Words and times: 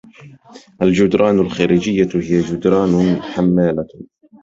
الجدران 0.81 1.39
الخارجية 1.39 2.09
هي 2.13 2.41
جدران 2.41 3.21
حمالة 3.21 3.87